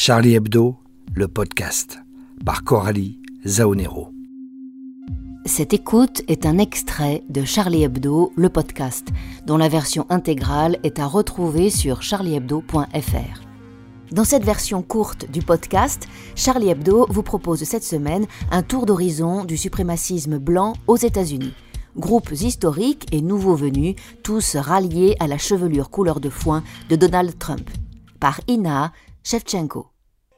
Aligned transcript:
Charlie 0.00 0.36
Hebdo, 0.36 0.76
le 1.12 1.26
podcast, 1.26 1.98
par 2.44 2.62
Coralie 2.62 3.20
Zaonero. 3.44 4.12
Cette 5.44 5.74
écoute 5.74 6.22
est 6.28 6.46
un 6.46 6.58
extrait 6.58 7.24
de 7.28 7.44
Charlie 7.44 7.82
Hebdo, 7.82 8.32
le 8.36 8.48
podcast, 8.48 9.08
dont 9.44 9.56
la 9.56 9.68
version 9.68 10.06
intégrale 10.08 10.78
est 10.84 11.00
à 11.00 11.06
retrouver 11.08 11.68
sur 11.68 12.02
charliehebdo.fr. 12.02 13.42
Dans 14.12 14.22
cette 14.22 14.44
version 14.44 14.82
courte 14.82 15.28
du 15.32 15.42
podcast, 15.42 16.06
Charlie 16.36 16.68
Hebdo 16.68 17.08
vous 17.10 17.24
propose 17.24 17.64
cette 17.64 17.82
semaine 17.82 18.26
un 18.52 18.62
tour 18.62 18.86
d'horizon 18.86 19.44
du 19.44 19.56
suprémacisme 19.56 20.38
blanc 20.38 20.74
aux 20.86 20.96
États-Unis. 20.96 21.54
Groupes 21.96 22.30
historiques 22.30 23.12
et 23.12 23.20
nouveaux 23.20 23.56
venus, 23.56 23.96
tous 24.22 24.54
ralliés 24.54 25.16
à 25.18 25.26
la 25.26 25.38
chevelure 25.38 25.90
couleur 25.90 26.20
de 26.20 26.30
foin 26.30 26.62
de 26.88 26.94
Donald 26.94 27.36
Trump. 27.36 27.68
Par 28.20 28.40
Ina 28.48 28.92
Shevchenko. 29.28 29.90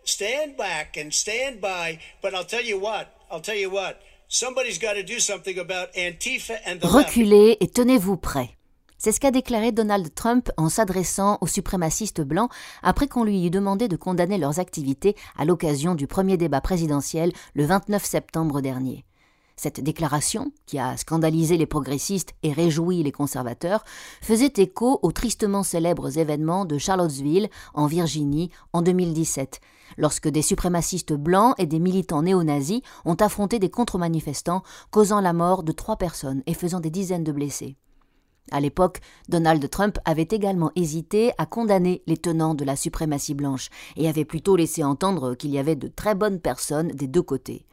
Stand 0.04 0.56
back 0.56 0.96
and 0.96 1.12
stand 1.12 1.60
by, 1.60 2.00
but 2.20 2.34
I'll 2.34 2.44
tell 2.44 2.64
you 2.64 2.76
what, 2.76 3.06
I'll 3.30 3.40
tell 3.40 3.54
you 3.54 3.70
what, 3.70 4.00
somebody's 4.26 4.80
got 4.80 4.94
to 4.94 5.04
do 5.04 5.20
something 5.20 5.60
about 5.60 5.92
Antifa 5.94 6.58
and 6.66 6.80
the 6.80 6.86
Reculez 6.86 7.56
et 7.60 7.68
tenez-vous 7.68 8.16
prêts. 8.16 8.50
C'est 8.98 9.12
ce 9.12 9.20
qu'a 9.20 9.30
déclaré 9.30 9.70
Donald 9.70 10.12
Trump 10.12 10.50
en 10.56 10.68
s'adressant 10.68 11.38
aux 11.40 11.46
suprémacistes 11.46 12.20
blancs 12.20 12.50
après 12.82 13.06
qu'on 13.06 13.22
lui 13.22 13.46
eut 13.46 13.50
demandé 13.50 13.86
de 13.86 13.94
condamner 13.94 14.38
leurs 14.38 14.58
activités 14.58 15.14
à 15.38 15.44
l'occasion 15.44 15.94
du 15.94 16.08
premier 16.08 16.36
débat 16.36 16.60
présidentiel 16.60 17.32
le 17.54 17.66
29 17.66 18.04
septembre 18.04 18.60
dernier. 18.60 19.04
Cette 19.62 19.82
déclaration, 19.82 20.52
qui 20.64 20.78
a 20.78 20.96
scandalisé 20.96 21.58
les 21.58 21.66
progressistes 21.66 22.32
et 22.42 22.50
réjoui 22.50 23.02
les 23.02 23.12
conservateurs, 23.12 23.84
faisait 24.22 24.54
écho 24.56 24.98
aux 25.02 25.12
tristement 25.12 25.62
célèbres 25.62 26.16
événements 26.16 26.64
de 26.64 26.78
Charlottesville, 26.78 27.50
en 27.74 27.86
Virginie, 27.86 28.48
en 28.72 28.80
2017, 28.80 29.60
lorsque 29.98 30.28
des 30.28 30.40
suprémacistes 30.40 31.12
blancs 31.12 31.54
et 31.58 31.66
des 31.66 31.78
militants 31.78 32.22
néo-nazis 32.22 32.80
ont 33.04 33.16
affronté 33.16 33.58
des 33.58 33.68
contre-manifestants, 33.68 34.62
causant 34.90 35.20
la 35.20 35.34
mort 35.34 35.62
de 35.62 35.72
trois 35.72 35.96
personnes 35.96 36.42
et 36.46 36.54
faisant 36.54 36.80
des 36.80 36.88
dizaines 36.88 37.22
de 37.22 37.32
blessés. 37.32 37.76
À 38.52 38.60
l'époque, 38.60 39.00
Donald 39.28 39.68
Trump 39.68 39.98
avait 40.06 40.28
également 40.30 40.72
hésité 40.74 41.32
à 41.36 41.44
condamner 41.44 42.02
les 42.06 42.16
tenants 42.16 42.54
de 42.54 42.64
la 42.64 42.76
suprématie 42.76 43.34
blanche 43.34 43.68
et 43.98 44.08
avait 44.08 44.24
plutôt 44.24 44.56
laissé 44.56 44.82
entendre 44.82 45.34
qu'il 45.34 45.50
y 45.50 45.58
avait 45.58 45.76
de 45.76 45.88
très 45.88 46.14
bonnes 46.14 46.40
personnes 46.40 46.88
des 46.88 47.08
deux 47.08 47.22
côtés. 47.22 47.66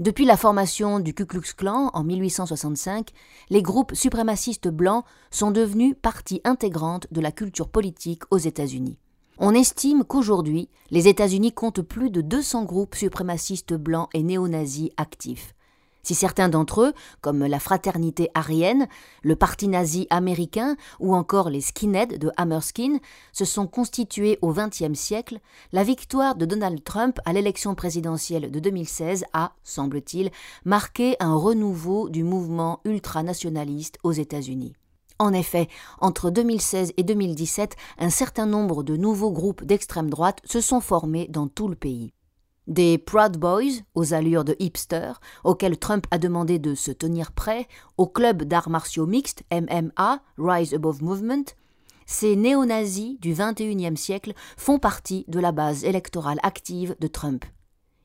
Depuis 0.00 0.24
la 0.24 0.38
formation 0.38 0.98
du 0.98 1.12
Ku 1.12 1.26
Klux 1.26 1.52
Klan 1.54 1.90
en 1.92 2.04
1865, 2.04 3.10
les 3.50 3.60
groupes 3.60 3.94
suprémacistes 3.94 4.68
blancs 4.68 5.04
sont 5.30 5.50
devenus 5.50 5.94
partie 6.00 6.40
intégrante 6.44 7.06
de 7.10 7.20
la 7.20 7.30
culture 7.30 7.68
politique 7.68 8.22
aux 8.30 8.38
États-Unis. 8.38 8.96
On 9.36 9.52
estime 9.52 10.04
qu'aujourd'hui, 10.04 10.70
les 10.90 11.06
États-Unis 11.06 11.52
comptent 11.52 11.82
plus 11.82 12.08
de 12.08 12.22
200 12.22 12.64
groupes 12.64 12.94
suprémacistes 12.94 13.74
blancs 13.74 14.08
et 14.14 14.22
néo-nazis 14.22 14.88
actifs. 14.96 15.54
Si 16.02 16.14
certains 16.14 16.48
d'entre 16.48 16.82
eux, 16.82 16.92
comme 17.20 17.44
la 17.44 17.60
Fraternité 17.60 18.30
Arienne, 18.34 18.88
le 19.22 19.36
Parti 19.36 19.68
nazi 19.68 20.06
américain 20.10 20.76
ou 20.98 21.14
encore 21.14 21.50
les 21.50 21.60
skinheads 21.60 22.18
de 22.18 22.30
Hammerskin, 22.36 22.98
se 23.32 23.44
sont 23.44 23.66
constitués 23.66 24.38
au 24.42 24.52
XXe 24.52 24.98
siècle, 24.98 25.40
la 25.72 25.84
victoire 25.84 26.34
de 26.34 26.46
Donald 26.46 26.82
Trump 26.82 27.20
à 27.24 27.32
l'élection 27.32 27.74
présidentielle 27.74 28.50
de 28.50 28.60
2016 28.60 29.24
a, 29.32 29.52
semble-t-il, 29.62 30.30
marqué 30.64 31.16
un 31.20 31.34
renouveau 31.34 32.08
du 32.08 32.24
mouvement 32.24 32.80
ultranationaliste 32.84 33.98
aux 34.02 34.12
États-Unis. 34.12 34.74
En 35.18 35.34
effet, 35.34 35.68
entre 36.00 36.30
2016 36.30 36.94
et 36.96 37.02
2017, 37.02 37.76
un 37.98 38.08
certain 38.08 38.46
nombre 38.46 38.82
de 38.82 38.96
nouveaux 38.96 39.30
groupes 39.30 39.64
d'extrême 39.64 40.08
droite 40.08 40.40
se 40.46 40.62
sont 40.62 40.80
formés 40.80 41.26
dans 41.28 41.46
tout 41.46 41.68
le 41.68 41.76
pays. 41.76 42.14
Des 42.66 42.98
Proud 42.98 43.36
Boys, 43.36 43.82
aux 43.94 44.14
allures 44.14 44.44
de 44.44 44.54
hipster, 44.58 45.12
auxquels 45.44 45.78
Trump 45.78 46.06
a 46.10 46.18
demandé 46.18 46.58
de 46.58 46.74
se 46.74 46.90
tenir 46.90 47.32
prêt, 47.32 47.66
au 47.96 48.06
club 48.06 48.44
d'arts 48.44 48.70
martiaux 48.70 49.06
mixtes 49.06 49.42
MMA, 49.50 50.22
Rise 50.38 50.74
Above 50.74 51.02
Movement, 51.02 51.44
ces 52.06 52.36
néo-nazis 52.36 53.18
du 53.20 53.34
XXIe 53.34 53.96
siècle 53.96 54.32
font 54.56 54.78
partie 54.78 55.24
de 55.28 55.38
la 55.38 55.52
base 55.52 55.84
électorale 55.84 56.40
active 56.42 56.96
de 56.98 57.06
Trump. 57.06 57.44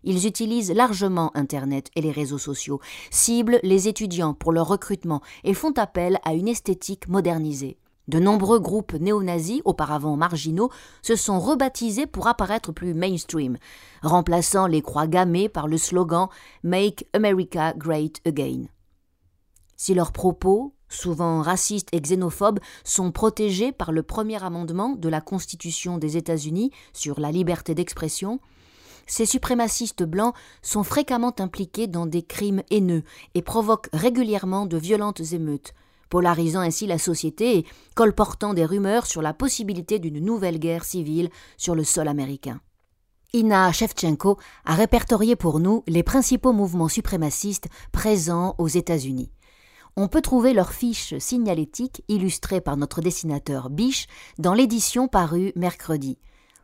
Ils 0.04 0.28
utilisent 0.28 0.72
largement 0.72 1.36
Internet 1.36 1.90
et 1.96 2.02
les 2.02 2.12
réseaux 2.12 2.38
sociaux, 2.38 2.80
ciblent 3.10 3.60
les 3.64 3.88
étudiants 3.88 4.36
pour 4.36 4.52
leur 4.52 4.68
recrutement 4.68 5.22
et 5.44 5.56
font 5.56 5.74
appel 5.78 6.20
à 6.24 6.36
une 6.36 6.48
esthétique 6.48 7.08
modernisée. 7.08 7.78
De 8.08 8.20
nombreux 8.20 8.60
groupes 8.60 8.94
néo-nazis, 8.94 9.62
auparavant 9.66 10.16
marginaux, 10.16 10.70
se 11.02 11.16
sont 11.16 11.40
rebaptisés 11.40 12.06
pour 12.06 12.28
apparaître 12.28 12.72
plus 12.72 12.94
mainstream, 12.94 13.58
remplaçant 14.04 14.68
les 14.68 14.82
croix 14.82 15.08
gammées 15.08 15.50
par 15.50 15.68
le 15.68 15.78
slogan 15.78 16.28
Make 16.64 17.08
America 17.14 17.74
Great 17.74 18.22
Again. 18.26 18.66
Si 19.76 19.94
leurs 19.94 20.12
propos, 20.12 20.76
souvent 20.88 21.42
racistes 21.42 21.90
et 21.92 22.00
xénophobes, 22.00 22.60
sont 22.84 23.12
protégés 23.12 23.72
par 23.72 23.92
le 23.92 24.04
premier 24.04 24.42
amendement 24.44 24.96
de 24.96 25.10
la 25.10 25.20
Constitution 25.22 25.98
des 25.98 26.16
États-Unis 26.16 26.72
sur 26.94 27.20
la 27.20 27.32
liberté 27.32 27.74
d'expression, 27.74 28.40
ces 29.08 29.26
suprémacistes 29.26 30.04
blancs 30.04 30.36
sont 30.62 30.84
fréquemment 30.84 31.34
impliqués 31.40 31.88
dans 31.88 32.06
des 32.06 32.24
crimes 32.24 32.64
haineux 32.72 33.04
et 33.34 33.42
provoquent 33.42 33.90
régulièrement 33.94 34.66
de 34.66 34.78
violentes 34.78 35.34
émeutes, 35.34 35.74
polarisant 36.10 36.62
ainsi 36.62 36.88
la 36.88 36.98
société 36.98 37.58
et 37.58 37.66
colportant 37.96 38.54
des 38.54 38.66
rumeurs 38.66 39.06
sur 39.06 39.22
la 39.22 39.34
possibilité 39.34 40.00
d'une 40.00 40.24
nouvelle 40.24 40.60
guerre 40.60 40.86
civile 40.86 41.30
sur 41.58 41.76
le 41.76 41.84
sol 41.84 42.08
américain. 42.08 42.60
Ina 43.34 43.72
Shevchenko 43.72 44.38
a 44.64 44.76
répertorié 44.76 45.36
pour 45.36 45.60
nous 45.60 45.84
les 45.88 46.04
principaux 46.04 46.54
mouvements 46.54 46.88
suprémacistes 46.88 47.68
présents 47.92 48.56
aux 48.58 48.70
États-Unis. 48.70 49.32
On 49.98 50.08
peut 50.08 50.22
trouver 50.22 50.54
leurs 50.54 50.74
fiches 50.74 51.18
signalétiques 51.20 52.04
illustrées 52.08 52.62
par 52.62 52.78
notre 52.78 53.02
dessinateur 53.02 53.70
Biche 53.70 54.08
dans 54.38 54.54
l'édition 54.54 55.08
parue 55.08 55.54
mercredi. 55.56 56.18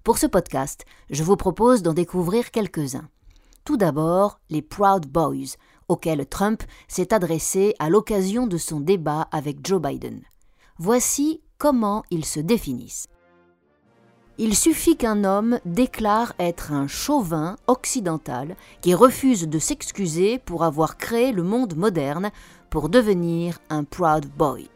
Pour 0.03 0.17
ce 0.17 0.27
podcast, 0.27 0.85
je 1.09 1.23
vous 1.23 1.37
propose 1.37 1.81
d'en 1.81 1.93
découvrir 1.93 2.51
quelques-uns. 2.51 3.09
Tout 3.63 3.77
d'abord, 3.77 4.39
les 4.49 4.61
Proud 4.61 5.05
Boys, 5.05 5.55
auquel 5.91 6.25
Trump 6.25 6.63
s'est 6.87 7.13
adressé 7.13 7.75
à 7.77 7.89
l'occasion 7.89 8.47
de 8.47 8.57
son 8.57 8.79
débat 8.79 9.27
avec 9.31 9.57
Joe 9.67 9.81
Biden. 9.81 10.21
Voici 10.77 11.41
comment 11.57 12.03
ils 12.09 12.23
se 12.23 12.39
définissent. 12.39 13.07
Il 14.37 14.55
suffit 14.55 14.95
qu'un 14.95 15.25
homme 15.25 15.59
déclare 15.65 16.33
être 16.39 16.71
un 16.71 16.87
chauvin 16.87 17.57
occidental 17.67 18.55
qui 18.79 18.95
refuse 18.95 19.49
de 19.49 19.59
s'excuser 19.59 20.39
pour 20.39 20.63
avoir 20.63 20.95
créé 20.95 21.33
le 21.33 21.43
monde 21.43 21.75
moderne 21.75 22.31
pour 22.69 22.87
devenir 22.87 23.59
un 23.69 23.83
Proud 23.83 24.25
Boy. 24.27 24.69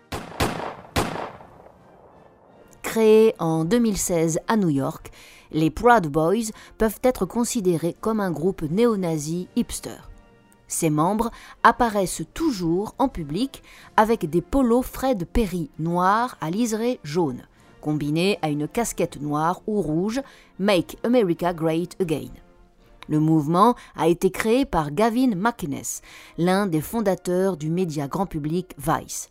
Créés 2.83 3.33
en 3.39 3.63
2016 3.63 4.41
à 4.49 4.57
New 4.57 4.69
York, 4.69 5.11
les 5.51 5.71
Proud 5.71 6.07
Boys 6.07 6.51
peuvent 6.77 6.99
être 7.03 7.25
considérés 7.25 7.95
comme 8.01 8.19
un 8.19 8.31
groupe 8.31 8.63
néo-nazi 8.63 9.47
hipster. 9.55 10.01
Ses 10.67 10.89
membres 10.89 11.31
apparaissent 11.63 12.23
toujours 12.33 12.95
en 12.97 13.07
public 13.07 13.63
avec 13.97 14.29
des 14.29 14.41
polos 14.41 14.85
Fred 14.85 15.25
Perry 15.25 15.69
noirs 15.79 16.37
à 16.41 16.49
liseré 16.49 16.99
jaune, 17.03 17.43
combinés 17.81 18.39
à 18.41 18.49
une 18.49 18.67
casquette 18.67 19.21
noire 19.21 19.61
ou 19.67 19.81
rouge 19.81 20.21
Make 20.59 20.97
America 21.03 21.53
Great 21.53 21.95
Again. 22.01 22.31
Le 23.07 23.19
mouvement 23.19 23.75
a 23.95 24.07
été 24.07 24.31
créé 24.31 24.65
par 24.65 24.91
Gavin 24.91 25.35
McInnes, 25.35 26.01
l'un 26.37 26.65
des 26.65 26.81
fondateurs 26.81 27.57
du 27.57 27.69
média 27.69 28.07
grand 28.07 28.25
public 28.25 28.75
Vice. 28.79 29.29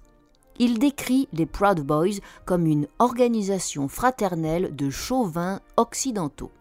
Il 0.61 0.79
décrit 0.79 1.29
les 1.33 1.47
Proud 1.47 1.81
Boys 1.81 2.21
comme 2.45 2.67
une 2.67 2.87
organisation 3.01 3.89
fraternelle 3.89 4.77
de 4.77 4.89
chauvins 4.91 5.61
occidentaux. 5.77 6.53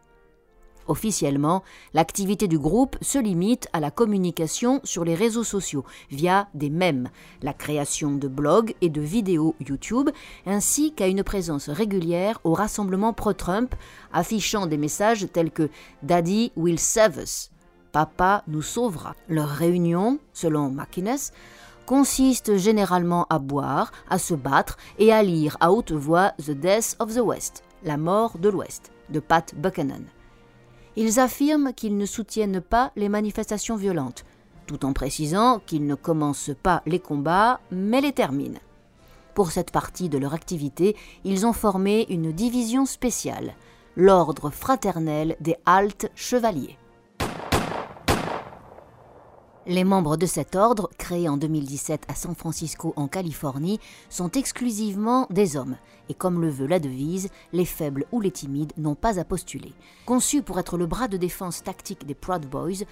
Officiellement, 0.88 1.64
l'activité 1.94 2.48
du 2.48 2.60
groupe 2.60 2.98
se 3.02 3.18
limite 3.18 3.68
à 3.74 3.80
la 3.80 3.92
communication 3.92 4.82
sur 4.84 5.06
les 5.06 5.16
réseaux 5.16 5.44
sociaux 5.44 5.86
via 6.12 6.48
des 6.54 6.70
mèmes, 6.70 7.10
la 7.42 7.54
création 7.54 8.12
de 8.12 8.28
blogs 8.28 8.76
et 8.82 8.90
de 8.90 9.02
vidéos 9.02 9.56
YouTube, 9.66 10.10
ainsi 10.46 10.94
qu'à 10.94 11.08
une 11.08 11.24
présence 11.24 11.70
régulière 11.70 12.40
au 12.44 12.54
rassemblement 12.54 13.14
pro-Trump, 13.14 13.76
affichant 14.12 14.66
des 14.66 14.78
messages 14.78 15.28
tels 15.32 15.52
que 15.52 15.70
Daddy 16.04 16.52
will 16.56 16.80
save 16.80 17.18
us, 17.18 17.50
Papa 17.94 18.44
nous 18.48 18.64
sauvera. 18.64 19.16
Leur 19.30 19.48
réunion, 19.48 20.20
selon 20.34 20.70
McInnes, 20.70 21.32
consiste 21.86 22.58
généralement 22.58 23.28
à 23.30 23.40
boire, 23.40 23.92
à 24.10 24.18
se 24.18 24.34
battre 24.34 24.78
et 24.98 25.14
à 25.14 25.22
lire 25.22 25.58
à 25.60 25.72
haute 25.72 25.92
voix 25.92 26.32
The 26.44 26.52
Death 26.52 26.96
of 27.00 27.14
the 27.14 27.20
West, 27.20 27.64
la 27.84 27.98
mort 27.98 28.38
de 28.40 28.50
l'Ouest, 28.50 28.92
de 29.10 29.20
Pat 29.20 29.54
Buchanan. 29.56 30.04
Ils 30.96 31.20
affirment 31.20 31.74
qu'ils 31.74 31.98
ne 31.98 32.06
soutiennent 32.06 32.62
pas 32.62 32.92
les 32.96 33.10
manifestations 33.10 33.76
violentes, 33.76 34.26
tout 34.68 34.86
en 34.86 34.94
précisant 34.94 35.60
qu'ils 35.66 35.88
ne 35.88 35.96
commencent 35.96 36.52
pas 36.62 36.84
les 36.86 37.00
combats, 37.00 37.60
mais 37.72 38.02
les 38.02 38.14
terminent. 38.14 38.60
Pour 39.34 39.52
cette 39.52 39.72
partie 39.72 40.10
de 40.10 40.20
leur 40.20 40.34
activité, 40.34 40.96
ils 41.24 41.46
ont 41.48 41.54
formé 41.54 42.06
une 42.10 42.32
division 42.32 42.86
spéciale, 42.86 43.56
l'ordre 43.96 44.52
fraternel 44.52 45.36
des 45.40 45.56
Altes 45.66 46.12
Chevaliers. 46.16 46.78
Les 49.66 49.86
membres 49.86 50.18
de 50.18 50.26
cet 50.26 50.58
ordre, 50.58 50.90
créé 50.98 51.30
en 51.30 51.38
2017 51.38 52.04
à 52.10 52.16
San 52.16 52.36
Francisco 52.36 52.92
en 52.98 53.08
Californie, 53.08 53.80
sont 54.10 54.30
exclusivement 54.32 55.26
des 55.30 55.56
hommes, 55.56 55.78
et 56.10 56.14
comme 56.14 56.42
le 56.42 56.50
veut 56.50 56.68
la 56.68 56.80
devise, 56.80 57.30
les 57.54 57.64
faibles 57.64 58.06
ou 58.12 58.20
les 58.20 58.32
timides 58.32 58.74
n'ont 58.76 58.96
pas 58.96 59.22
à 59.22 59.24
postuler. 59.24 59.72
Conçu 60.06 60.42
pour 60.42 60.60
être 60.60 60.78
le 60.78 60.86
bras 60.86 61.08
de 61.08 61.16
défense 61.16 61.64
tactique 61.64 62.06
des 62.06 62.14
Proud 62.14 62.46
Boys, 62.46 62.84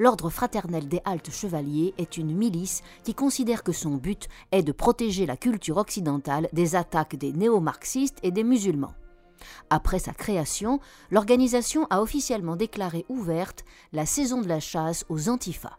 l'ordre 0.00 0.28
fraternel 0.28 0.88
des 0.88 1.00
Altes 1.04 1.30
Chevaliers 1.30 1.94
est 1.96 2.16
une 2.16 2.34
milice 2.34 2.82
qui 3.04 3.14
considère 3.14 3.62
que 3.62 3.70
son 3.70 3.94
but 3.94 4.26
est 4.50 4.64
de 4.64 4.72
protéger 4.72 5.26
la 5.26 5.36
culture 5.36 5.76
occidentale 5.76 6.48
des 6.52 6.74
attaques 6.74 7.14
des 7.14 7.32
néo-marxistes 7.32 8.18
et 8.24 8.32
des 8.32 8.42
musulmans. 8.42 8.94
Après 9.70 10.00
sa 10.00 10.12
création, 10.12 10.80
l'organisation 11.12 11.86
a 11.88 12.02
officiellement 12.02 12.56
déclaré 12.56 13.06
ouverte 13.08 13.64
la 13.92 14.06
saison 14.06 14.40
de 14.40 14.48
la 14.48 14.58
chasse 14.58 15.04
aux 15.08 15.28
antifas. 15.28 15.78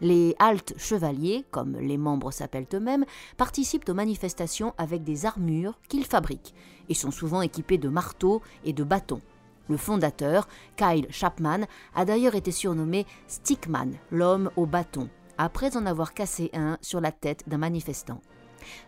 Les 0.00 0.34
haltes 0.38 0.74
chevaliers, 0.78 1.44
comme 1.50 1.76
les 1.76 1.98
membres 1.98 2.30
s'appellent 2.30 2.66
eux-mêmes, 2.72 3.04
participent 3.36 3.88
aux 3.88 3.94
manifestations 3.94 4.74
avec 4.78 5.04
des 5.04 5.26
armures 5.26 5.78
qu'ils 5.88 6.06
fabriquent 6.06 6.54
et 6.88 6.94
sont 6.94 7.10
souvent 7.10 7.42
équipés 7.42 7.78
de 7.78 7.88
marteaux 7.88 8.40
et 8.64 8.72
de 8.72 8.84
bâtons. 8.84 9.20
Le 9.68 9.76
fondateur, 9.76 10.48
Kyle 10.76 11.06
Chapman, 11.10 11.66
a 11.94 12.04
d'ailleurs 12.04 12.34
été 12.34 12.50
surnommé 12.50 13.06
Stickman, 13.28 13.92
l'homme 14.10 14.50
au 14.56 14.66
bâton, 14.66 15.08
après 15.38 15.76
en 15.76 15.86
avoir 15.86 16.14
cassé 16.14 16.50
un 16.54 16.78
sur 16.80 17.00
la 17.00 17.12
tête 17.12 17.48
d'un 17.48 17.58
manifestant. 17.58 18.20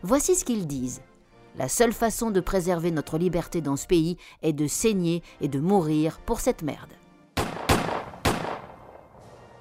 Voici 0.02 0.34
ce 0.34 0.44
qu'ils 0.44 0.66
disent. 0.66 1.02
La 1.56 1.68
seule 1.68 1.92
façon 1.92 2.30
de 2.30 2.40
préserver 2.40 2.90
notre 2.90 3.18
liberté 3.18 3.60
dans 3.60 3.76
ce 3.76 3.86
pays 3.86 4.16
est 4.40 4.54
de 4.54 4.66
saigner 4.66 5.22
et 5.42 5.48
de 5.48 5.60
mourir 5.60 6.18
pour 6.20 6.40
cette 6.40 6.62
merde. 6.62 6.92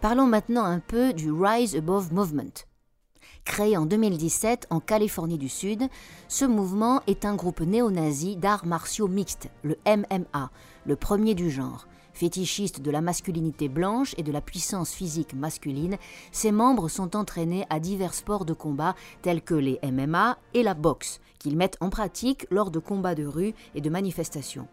Parlons 0.01 0.25
maintenant 0.25 0.63
un 0.63 0.79
peu 0.79 1.13
du 1.13 1.31
Rise 1.31 1.75
Above 1.75 2.11
Movement. 2.11 2.65
Créé 3.45 3.77
en 3.77 3.85
2017 3.85 4.65
en 4.71 4.79
Californie 4.79 5.37
du 5.37 5.47
Sud, 5.47 5.83
ce 6.27 6.43
mouvement 6.43 7.03
est 7.05 7.23
un 7.23 7.35
groupe 7.35 7.61
néo-nazi 7.61 8.35
d'arts 8.35 8.65
martiaux 8.65 9.07
mixtes, 9.07 9.51
le 9.61 9.77
MMA, 9.85 10.49
le 10.87 10.95
premier 10.95 11.35
du 11.35 11.51
genre. 11.51 11.85
Fétichiste 12.15 12.81
de 12.81 12.89
la 12.89 13.01
masculinité 13.01 13.69
blanche 13.69 14.15
et 14.17 14.23
de 14.23 14.31
la 14.31 14.41
puissance 14.41 14.91
physique 14.91 15.35
masculine, 15.35 15.97
ses 16.31 16.51
membres 16.51 16.89
sont 16.89 17.15
entraînés 17.15 17.67
à 17.69 17.79
divers 17.79 18.15
sports 18.15 18.45
de 18.45 18.53
combat 18.53 18.95
tels 19.21 19.43
que 19.43 19.53
les 19.53 19.79
MMA 19.83 20.39
et 20.55 20.63
la 20.63 20.73
boxe, 20.73 21.19
qu'ils 21.37 21.57
mettent 21.57 21.77
en 21.79 21.91
pratique 21.91 22.47
lors 22.49 22.71
de 22.71 22.79
combats 22.79 23.15
de 23.15 23.27
rue 23.27 23.53
et 23.75 23.81
de 23.81 23.89
manifestations. 23.91 24.67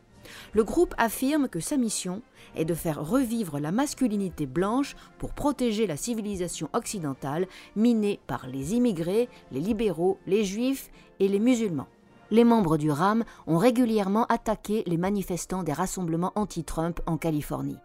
Le 0.52 0.64
groupe 0.64 0.94
affirme 0.98 1.48
que 1.48 1.60
sa 1.60 1.76
mission 1.76 2.22
est 2.56 2.64
de 2.64 2.75
faire 2.75 3.04
revivre 3.04 3.58
la 3.58 3.72
masculinité 3.72 4.46
blanche 4.46 4.96
pour 5.19 5.32
protéger 5.32 5.86
la 5.86 5.96
civilisation 5.96 6.69
occidentale 6.72 7.46
minée 7.76 8.20
par 8.26 8.46
les 8.46 8.75
immigrés, 8.75 9.28
les 9.52 9.60
libéraux, 9.60 10.19
les 10.26 10.44
juifs 10.44 10.90
et 11.20 11.28
les 11.28 11.40
musulmans. 11.40 11.88
Les 12.30 12.44
membres 12.44 12.76
du 12.76 12.90
RAM 12.90 13.25
ont 13.46 13.56
régulièrement 13.56 14.26
attaqué 14.26 14.82
les 14.86 14.98
manifestants 14.98 15.62
des 15.62 15.72
rassemblements 15.72 16.32
anti-Trump 16.34 17.00
en 17.06 17.16
Californie. 17.16 17.78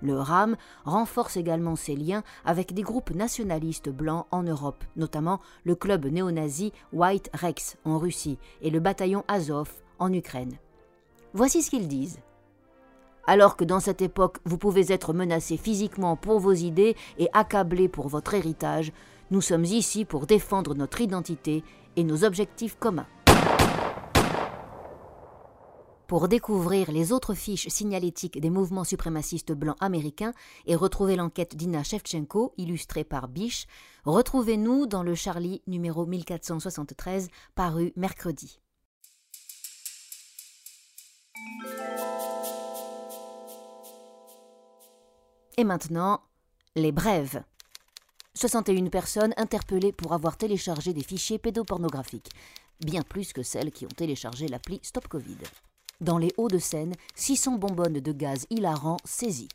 Le 0.00 0.18
RAM 0.18 0.56
renforce 0.84 1.36
également 1.36 1.76
ses 1.76 1.96
liens 1.96 2.22
avec 2.44 2.72
des 2.72 2.82
groupes 2.82 3.10
nationalistes 3.10 3.90
blancs 3.90 4.26
en 4.30 4.42
Europe, 4.42 4.82
notamment 4.96 5.40
le 5.64 5.74
club 5.74 6.06
néo-nazi 6.06 6.72
White 6.92 7.30
Rex 7.34 7.76
en 7.84 7.98
Russie 7.98 8.38
et 8.62 8.70
le 8.70 8.80
bataillon 8.80 9.24
Azov 9.28 9.70
en 9.98 10.12
Ukraine. 10.12 10.56
Voici 11.34 11.62
ce 11.62 11.70
qu'ils 11.70 11.88
disent. 11.88 12.20
Alors 13.26 13.56
que 13.56 13.64
dans 13.64 13.80
cette 13.80 14.02
époque, 14.02 14.38
vous 14.44 14.58
pouvez 14.58 14.92
être 14.92 15.12
menacé 15.12 15.56
physiquement 15.56 16.16
pour 16.16 16.40
vos 16.40 16.52
idées 16.52 16.96
et 17.18 17.28
accablé 17.32 17.88
pour 17.88 18.08
votre 18.08 18.34
héritage, 18.34 18.92
nous 19.30 19.40
sommes 19.40 19.64
ici 19.64 20.04
pour 20.04 20.26
défendre 20.26 20.74
notre 20.74 21.00
identité 21.00 21.64
et 21.96 22.04
nos 22.04 22.24
objectifs 22.24 22.76
communs. 22.78 23.06
Pour 26.06 26.28
découvrir 26.28 26.92
les 26.92 27.12
autres 27.12 27.32
fiches 27.32 27.68
signalétiques 27.68 28.38
des 28.38 28.50
mouvements 28.50 28.84
suprémacistes 28.84 29.52
blancs 29.52 29.78
américains 29.80 30.34
et 30.66 30.76
retrouver 30.76 31.16
l'enquête 31.16 31.56
d'Ina 31.56 31.82
Shevchenko, 31.82 32.52
illustrée 32.58 33.04
par 33.04 33.28
Biche, 33.28 33.66
retrouvez-nous 34.04 34.86
dans 34.86 35.02
le 35.02 35.14
Charlie 35.14 35.62
numéro 35.66 36.04
1473, 36.04 37.28
paru 37.54 37.94
mercredi. 37.96 38.61
Et 45.62 45.64
maintenant, 45.64 46.20
les 46.74 46.90
brèves. 46.90 47.40
61 48.34 48.88
personnes 48.88 49.32
interpellées 49.36 49.92
pour 49.92 50.12
avoir 50.12 50.36
téléchargé 50.36 50.92
des 50.92 51.04
fichiers 51.04 51.38
pédopornographiques, 51.38 52.30
bien 52.80 53.02
plus 53.02 53.32
que 53.32 53.44
celles 53.44 53.70
qui 53.70 53.86
ont 53.86 53.96
téléchargé 53.96 54.48
l'appli 54.48 54.80
Stop 54.82 55.06
Covid. 55.06 55.38
Dans 56.00 56.18
les 56.18 56.32
Hauts-de-Seine, 56.36 56.96
600 57.14 57.58
bonbonnes 57.58 58.00
de 58.00 58.12
gaz 58.12 58.44
hilarant 58.50 58.96
saisies. 59.04 59.50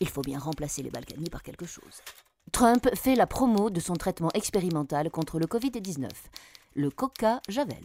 Il 0.00 0.10
faut 0.10 0.20
bien 0.20 0.38
remplacer 0.38 0.82
les 0.82 0.90
Balkany 0.90 1.30
par 1.30 1.42
quelque 1.42 1.64
chose. 1.64 2.02
Trump 2.52 2.94
fait 2.94 3.14
la 3.14 3.26
promo 3.26 3.70
de 3.70 3.80
son 3.80 3.94
traitement 3.94 4.32
expérimental 4.34 5.10
contre 5.10 5.38
le 5.38 5.46
Covid-19, 5.46 6.10
le 6.74 6.90
Coca 6.90 7.40
Javel. 7.48 7.82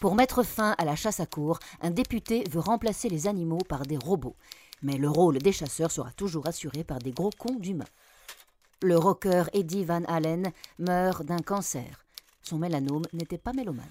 Pour 0.00 0.16
mettre 0.16 0.42
fin 0.42 0.74
à 0.78 0.84
la 0.84 0.96
chasse 0.96 1.20
à 1.20 1.26
cour, 1.26 1.60
un 1.80 1.90
député 1.92 2.42
veut 2.50 2.58
remplacer 2.58 3.08
les 3.08 3.28
animaux 3.28 3.62
par 3.68 3.82
des 3.82 3.96
robots. 3.96 4.34
Mais 4.82 4.96
le 4.96 5.08
rôle 5.08 5.38
des 5.38 5.52
chasseurs 5.52 5.90
sera 5.90 6.12
toujours 6.12 6.46
assuré 6.46 6.84
par 6.84 6.98
des 6.98 7.12
gros 7.12 7.30
cons 7.36 7.56
d'humains. 7.56 7.84
Le 8.82 8.96
rocker 8.96 9.44
Eddie 9.52 9.84
Van 9.84 10.04
Halen 10.04 10.52
meurt 10.78 11.24
d'un 11.24 11.38
cancer. 11.40 12.04
Son 12.42 12.58
mélanome 12.58 13.04
n'était 13.12 13.38
pas 13.38 13.52
mélomane. 13.52 13.86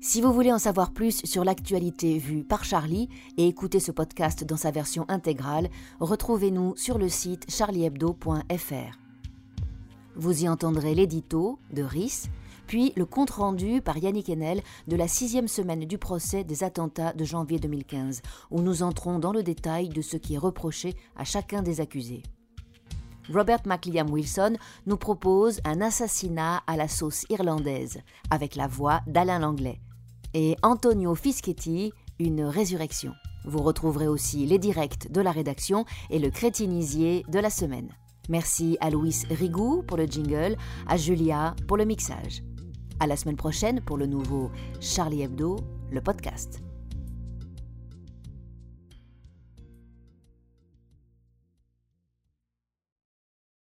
Si 0.00 0.20
vous 0.20 0.32
voulez 0.32 0.52
en 0.52 0.58
savoir 0.58 0.92
plus 0.92 1.24
sur 1.24 1.44
l'actualité 1.44 2.18
vue 2.18 2.44
par 2.44 2.64
Charlie 2.64 3.08
et 3.36 3.48
écouter 3.48 3.80
ce 3.80 3.90
podcast 3.90 4.44
dans 4.44 4.56
sa 4.56 4.70
version 4.70 5.04
intégrale, 5.08 5.68
retrouvez-nous 5.98 6.76
sur 6.76 6.98
le 6.98 7.08
site 7.08 7.50
charliehebdo.fr. 7.50 8.98
Vous 10.14 10.44
y 10.44 10.48
entendrez 10.48 10.94
l'édito 10.94 11.58
de 11.72 11.82
RIS, 11.82 12.28
puis 12.66 12.92
le 12.96 13.06
compte-rendu 13.06 13.80
par 13.80 13.98
Yannick 13.98 14.28
Enel 14.28 14.62
de 14.88 14.96
la 14.96 15.08
sixième 15.08 15.48
semaine 15.48 15.84
du 15.84 15.98
procès 15.98 16.44
des 16.44 16.64
attentats 16.64 17.12
de 17.12 17.24
janvier 17.24 17.58
2015, 17.58 18.22
où 18.50 18.60
nous 18.60 18.82
entrons 18.82 19.18
dans 19.18 19.32
le 19.32 19.42
détail 19.42 19.88
de 19.88 20.02
ce 20.02 20.16
qui 20.16 20.34
est 20.34 20.38
reproché 20.38 20.94
à 21.16 21.24
chacun 21.24 21.62
des 21.62 21.80
accusés. 21.80 22.22
Robert 23.32 23.62
McLiam 23.66 24.10
Wilson 24.10 24.56
nous 24.86 24.96
propose 24.96 25.60
un 25.64 25.80
assassinat 25.80 26.62
à 26.66 26.76
la 26.76 26.88
sauce 26.88 27.24
irlandaise, 27.28 28.00
avec 28.30 28.54
la 28.54 28.68
voix 28.68 29.00
d'Alain 29.06 29.40
Langlais, 29.40 29.80
et 30.34 30.56
Antonio 30.62 31.14
Fischetti, 31.14 31.92
une 32.18 32.44
résurrection. 32.44 33.12
Vous 33.44 33.62
retrouverez 33.62 34.08
aussi 34.08 34.46
les 34.46 34.58
directs 34.58 35.10
de 35.10 35.20
la 35.20 35.30
rédaction 35.30 35.84
et 36.10 36.18
le 36.18 36.30
crétinisier 36.30 37.24
de 37.28 37.38
la 37.38 37.50
semaine. 37.50 37.90
Merci 38.28 38.76
à 38.80 38.90
Louis 38.90 39.22
Rigou 39.30 39.82
pour 39.86 39.96
le 39.96 40.06
jingle, 40.06 40.56
à 40.88 40.96
Julia 40.96 41.54
pour 41.68 41.76
le 41.76 41.84
mixage. 41.84 42.42
À 42.98 43.06
la 43.06 43.16
semaine 43.16 43.36
prochaine 43.36 43.80
pour 43.80 43.98
le 43.98 44.06
nouveau 44.06 44.50
Charlie 44.80 45.22
Hebdo, 45.22 45.58
le 45.90 46.00
podcast. 46.00 46.65